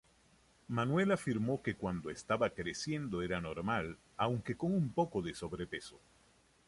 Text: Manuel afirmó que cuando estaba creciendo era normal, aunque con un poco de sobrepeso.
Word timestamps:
Manuel 0.69 1.11
afirmó 1.11 1.61
que 1.61 1.75
cuando 1.75 2.09
estaba 2.09 2.49
creciendo 2.49 3.21
era 3.21 3.39
normal, 3.39 3.99
aunque 4.17 4.57
con 4.57 4.71
un 4.73 4.91
poco 4.91 5.21
de 5.21 5.35
sobrepeso. 5.35 5.99